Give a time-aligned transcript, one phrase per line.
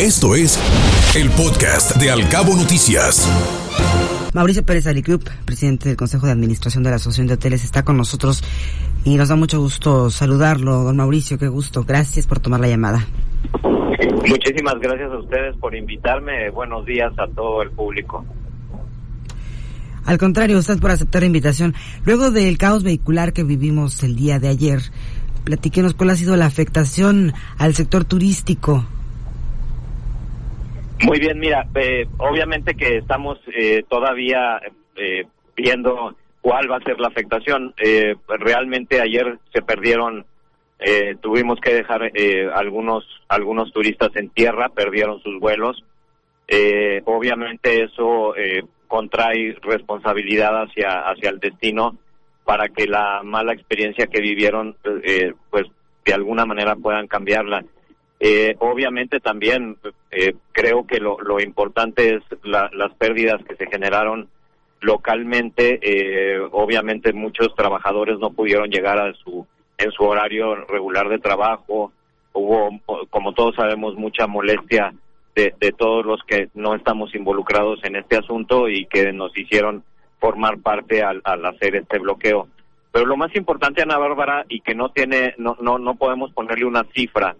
[0.00, 0.56] Esto es
[1.16, 3.28] el podcast de Alcabo Noticias.
[4.32, 7.96] Mauricio Pérez Alicrup, presidente del Consejo de Administración de la Asociación de Hoteles, está con
[7.96, 8.44] nosotros
[9.04, 10.84] y nos da mucho gusto saludarlo.
[10.84, 11.82] Don Mauricio, qué gusto.
[11.82, 13.08] Gracias por tomar la llamada.
[14.24, 16.48] Muchísimas gracias a ustedes por invitarme.
[16.50, 18.24] Buenos días a todo el público.
[20.04, 21.74] Al contrario, usted por aceptar la invitación.
[22.04, 24.80] Luego del caos vehicular que vivimos el día de ayer,
[25.42, 28.86] platíquenos cuál ha sido la afectación al sector turístico.
[31.02, 34.60] Muy bien, mira, eh, obviamente que estamos eh, todavía
[34.96, 37.74] eh, viendo cuál va a ser la afectación.
[38.26, 40.24] realmente ayer se perdieron,
[41.20, 42.10] tuvimos que dejar
[42.54, 45.84] algunos algunos turistas en tierra, perdieron sus vuelos.
[47.04, 48.34] obviamente eso
[48.86, 51.96] contrae responsabilidad hacia hacia el destino
[52.44, 54.76] para que la mala experiencia que vivieron,
[55.50, 55.66] pues
[56.04, 57.64] de alguna manera puedan cambiarla.
[58.20, 59.76] Eh, obviamente también
[60.10, 64.28] eh, creo que lo, lo importante es las pérdidas que se generaron
[64.80, 65.78] localmente.
[65.82, 69.46] Eh, obviamente muchos trabajadores no pudieron llegar a su
[69.78, 71.92] en su horario regular de trabajo.
[72.32, 72.70] Hubo,
[73.10, 74.92] como todos sabemos, mucha molestia
[75.34, 79.84] de, de todos los que no estamos involucrados en este asunto y que nos hicieron
[80.18, 82.48] formar parte al, al hacer este bloqueo.
[82.90, 86.64] Pero lo más importante, Ana Bárbara, y que no tiene, no, no, no podemos ponerle
[86.64, 87.36] una cifra,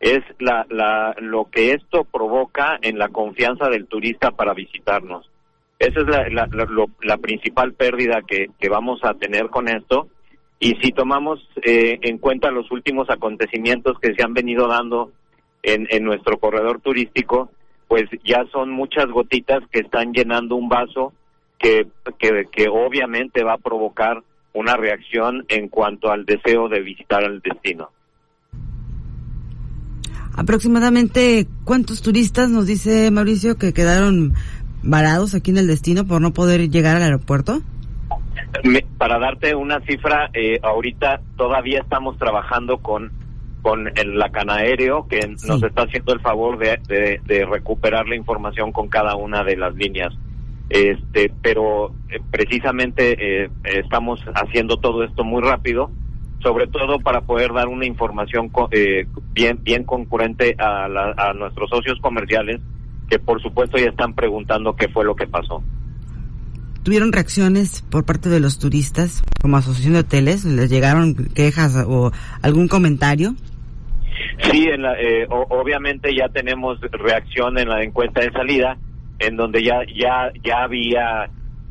[0.00, 5.30] es la, la, lo que esto provoca en la confianza del turista para visitarnos.
[5.78, 10.08] Esa es la, principal pérdida que, vamos a tener con esto.
[10.58, 15.12] Y si tomamos eh, en cuenta los últimos acontecimientos que se han venido dando
[15.62, 17.50] en, nuestro corredor turístico,
[17.88, 21.12] pues ya son muchas gotitas que están llenando un vaso
[21.58, 21.86] que,
[22.18, 27.90] que obviamente va a provocar una reacción en cuanto al deseo de visitar el destino.
[30.40, 34.32] Aproximadamente, ¿cuántos turistas nos dice Mauricio que quedaron
[34.82, 37.60] varados aquí en el destino por no poder llegar al aeropuerto?
[38.96, 43.12] para darte una cifra, eh, ahorita todavía estamos trabajando con
[43.60, 48.72] con el Lacan Aéreo, que nos está haciendo el favor de, de, recuperar la información
[48.72, 50.14] con cada una de las líneas.
[50.70, 55.90] Este, pero eh, precisamente eh, estamos haciendo todo esto muy rápido
[56.42, 60.86] sobre todo para poder dar una información eh, bien bien concurrente a,
[61.16, 62.60] a nuestros socios comerciales
[63.08, 65.62] que por supuesto ya están preguntando qué fue lo que pasó.
[66.82, 70.44] ¿Tuvieron reacciones por parte de los turistas como asociación de hoteles?
[70.46, 73.34] ¿Les llegaron quejas o algún comentario?
[74.50, 78.78] Sí, en la, eh, obviamente ya tenemos reacción en la encuesta de salida,
[79.18, 81.24] en donde ya ya ya había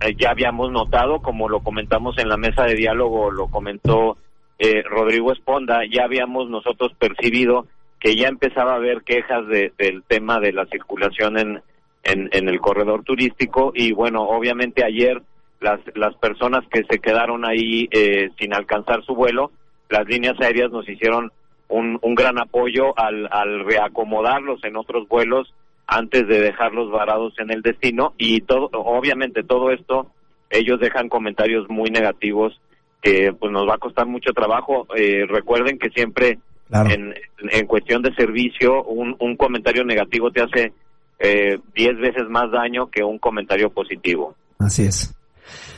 [0.00, 4.16] eh, ya habíamos notado, como lo comentamos en la mesa de diálogo, lo comentó
[4.58, 7.66] eh, Rodrigo Esponda, ya habíamos nosotros percibido
[7.98, 11.62] que ya empezaba a haber quejas de, del tema de la circulación en,
[12.02, 15.22] en, el corredor turístico y bueno, obviamente ayer
[15.60, 19.50] las, las personas que se quedaron ahí eh, sin alcanzar su vuelo,
[19.88, 21.32] las líneas aéreas nos hicieron
[21.68, 25.54] un, un gran apoyo al, al reacomodarlos en otros vuelos
[25.86, 30.10] antes de dejarlos varados en el destino y todo, obviamente todo esto,
[30.50, 32.60] ellos dejan comentarios muy negativos
[33.04, 34.86] que pues nos va a costar mucho trabajo.
[34.96, 36.38] Eh, recuerden que siempre
[36.72, 37.14] en,
[37.50, 40.72] en, cuestión de servicio un, un comentario negativo te hace
[41.18, 44.34] eh, diez veces más daño que un comentario positivo.
[44.58, 45.14] Así es.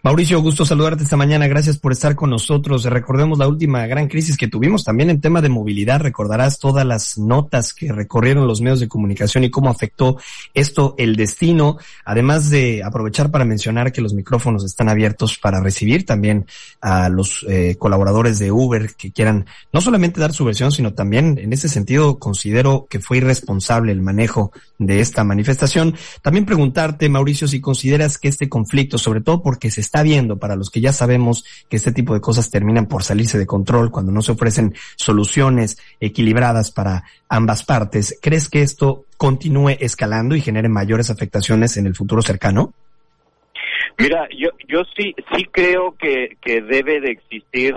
[0.00, 1.48] Mauricio, gusto saludarte esta mañana.
[1.48, 2.84] Gracias por estar con nosotros.
[2.84, 6.00] Recordemos la última gran crisis que tuvimos también en tema de movilidad.
[6.00, 10.16] Recordarás todas las notas que recorrieron los medios de comunicación y cómo afectó
[10.54, 11.78] esto el destino.
[12.04, 16.46] Además de aprovechar para mencionar que los micrófonos están abiertos para recibir también
[16.80, 21.38] a los eh, colaboradores de Uber que quieran no solamente dar su versión, sino también
[21.38, 25.96] en ese sentido considero que fue irresponsable el manejo de esta manifestación.
[26.22, 30.56] También preguntarte, Mauricio, si consideras que este conflicto, sobre todo porque se está viendo, para
[30.56, 34.12] los que ya sabemos que este tipo de cosas terminan por salirse de control cuando
[34.12, 40.68] no se ofrecen soluciones equilibradas para ambas partes, ¿crees que esto continúe escalando y genere
[40.68, 42.72] mayores afectaciones en el futuro cercano?
[43.98, 47.74] Mira, yo, yo sí, sí creo que, que debe de existir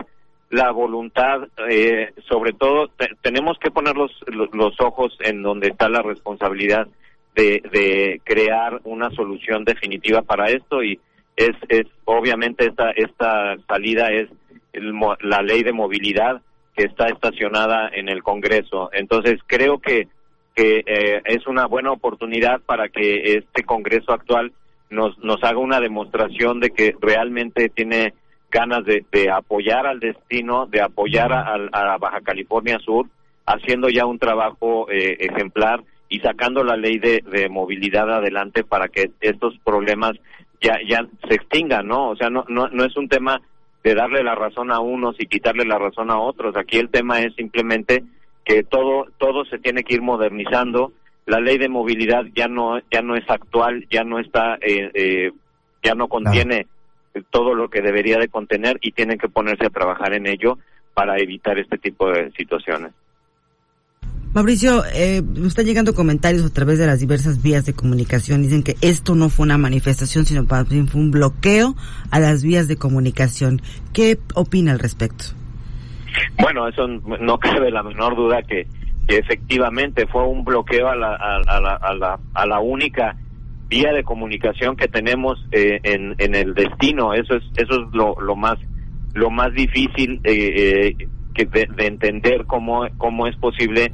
[0.52, 2.92] la voluntad, eh, sobre todo
[3.22, 6.88] tenemos que poner los, los, ojos en donde está la responsabilidad
[7.36, 11.00] de, de crear una solución definitiva para esto y
[11.46, 14.30] es, es obviamente esta, esta salida es
[14.74, 16.42] la ley de movilidad
[16.76, 18.90] que está estacionada en el Congreso.
[18.94, 20.08] Entonces creo que,
[20.56, 24.54] que eh, es una buena oportunidad para que este Congreso actual
[24.90, 28.14] nos, nos haga una demostración de que realmente tiene
[28.50, 33.08] ganas de, de apoyar al destino, de apoyar a, a, Baja California Sur,
[33.46, 38.90] haciendo ya un trabajo eh, ejemplar y sacando la ley de, de movilidad adelante para
[38.90, 40.18] que estos problemas
[40.62, 42.10] ya ya se extingan, ¿no?
[42.10, 43.42] O sea, no no no es un tema
[43.84, 46.56] de darle la razón a unos y quitarle la razón a otros.
[46.56, 48.04] Aquí el tema es simplemente
[48.46, 50.94] que todo todo se tiene que ir modernizando.
[51.26, 55.32] La ley de movilidad ya no ya no es actual, ya no está eh, eh,
[55.84, 56.68] ya no contiene
[57.30, 60.58] todo lo que debería de contener y tienen que ponerse a trabajar en ello
[60.94, 62.94] para evitar este tipo de situaciones.
[64.34, 68.42] Mauricio, eh, están llegando comentarios a través de las diversas vías de comunicación.
[68.42, 71.76] Dicen que esto no fue una manifestación, sino fue un bloqueo
[72.12, 73.62] a las vías de comunicación.
[73.92, 75.26] ¿Qué opina al respecto?
[76.40, 78.68] Bueno, eso no cabe la menor duda que,
[79.10, 83.18] efectivamente fue un bloqueo a la, única
[83.68, 87.14] vía de comunicación que tenemos eh, en, el destino.
[87.14, 88.58] Eso es eso es lo, lo más
[89.14, 93.92] lo más difícil eh, eh que de, de, entender cómo cómo es posible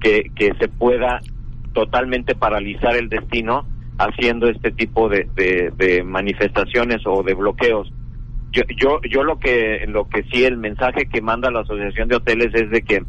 [0.00, 1.20] que, que se pueda
[1.72, 3.66] totalmente paralizar el destino
[3.98, 5.28] haciendo este tipo de,
[5.76, 7.92] de, manifestaciones o de bloqueos.
[8.52, 12.16] Yo, yo, yo lo que, lo que sí, el mensaje que manda la Asociación de
[12.16, 13.02] Hoteles es de que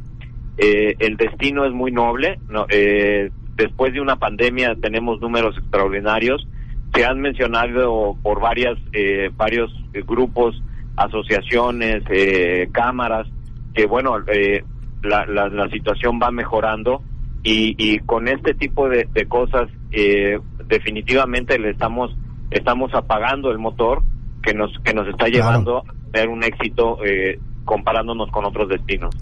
[0.58, 2.40] eh, el destino es muy noble.
[2.50, 6.48] No, eh, después de una pandemia tenemos números extraordinarios.
[6.94, 9.72] Se han mencionado por varias, eh, varios
[10.08, 10.62] grupos,
[10.96, 13.28] asociaciones, eh, cámaras,
[13.74, 14.64] que bueno, eh,
[15.04, 17.02] la, la, la situación va mejorando
[17.44, 22.16] y, y con este tipo de, de cosas eh, definitivamente le estamos
[22.52, 24.02] estamos apagando el motor
[24.42, 29.16] que nos que nos está llevando a tener un éxito eh, comparándonos con otros destinos.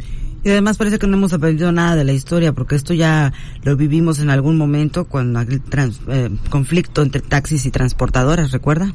[0.44, 3.34] Y además parece que no hemos aprendido nada de la historia, porque esto ya
[3.64, 8.94] lo vivimos en algún momento con el trans, eh, conflicto entre taxis y transportadoras, ¿recuerda?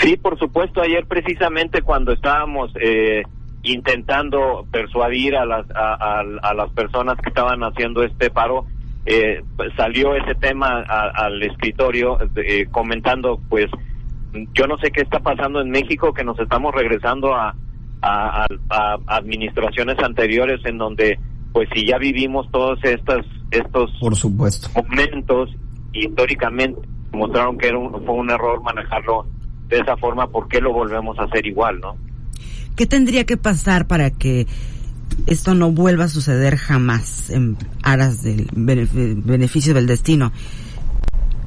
[0.00, 0.80] Sí, por supuesto.
[0.80, 3.24] Ayer precisamente cuando estábamos eh,
[3.64, 8.66] intentando persuadir a las a, a, las personas que estaban haciendo este paro
[9.06, 9.42] eh,
[9.76, 13.70] salió ese tema al escritorio eh, comentando pues
[14.52, 17.54] yo no sé qué está pasando en México que nos estamos regresando a,
[18.02, 18.46] a,
[19.06, 21.18] administraciones anteriores en donde
[21.52, 24.68] pues si ya vivimos todos estos estos por supuesto.
[24.74, 25.50] momentos
[25.94, 26.80] históricamente
[27.12, 29.26] mostraron que era un, fue un error manejarlo
[29.68, 31.96] de esa forma ¿por qué lo volvemos a hacer igual no
[32.76, 34.46] ¿Qué tendría que pasar para que
[35.26, 40.32] esto no vuelva a suceder jamás en aras del beneficio del destino?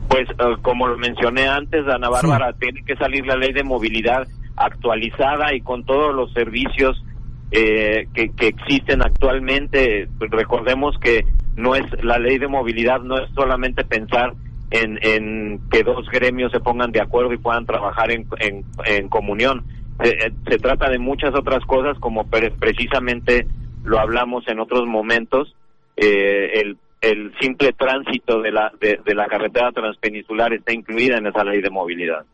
[0.07, 4.27] Pues eh, como lo mencioné antes, Ana Bárbara, tiene que salir la ley de movilidad
[4.55, 7.03] actualizada y con todos los servicios
[7.51, 10.07] eh, que, que existen actualmente.
[10.19, 11.25] Recordemos que
[11.55, 14.33] no es la ley de movilidad, no es solamente pensar
[14.71, 19.09] en, en que dos gremios se pongan de acuerdo y puedan trabajar en, en, en
[19.09, 19.65] comunión
[20.03, 23.47] eh, se trata de muchas otras cosas, como precisamente
[23.83, 25.55] lo hablamos en otros momentos,
[25.95, 31.43] eh, el, el simple tránsito de la, de, la carretera transpeninsular está incluida en esa
[31.43, 32.25] ley de movilidad.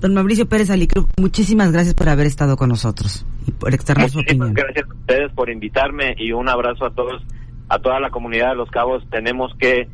[0.00, 4.20] Don Mauricio Pérez Alicruz, muchísimas gracias por haber estado con nosotros y por externar su
[4.20, 4.52] opinión.
[4.52, 7.22] Gracias a ustedes por invitarme y un abrazo a todos,
[7.68, 9.02] a toda la comunidad de Los Cabos.
[9.10, 9.88] Tenemos que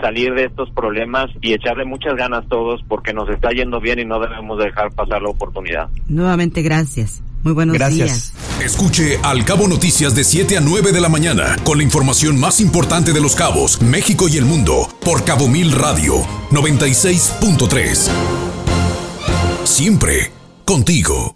[0.00, 4.04] salir de estos problemas y echarle muchas ganas todos porque nos está yendo bien y
[4.04, 5.88] no debemos dejar pasar la oportunidad.
[6.08, 7.22] Nuevamente gracias.
[7.42, 8.32] Muy buenos gracias.
[8.32, 8.64] días.
[8.64, 12.60] Escuche Al Cabo Noticias de 7 a 9 de la mañana con la información más
[12.60, 16.14] importante de los cabos, México y el mundo por Cabo Mil Radio
[16.50, 18.10] 96.3.
[19.64, 20.32] Siempre
[20.64, 21.35] contigo.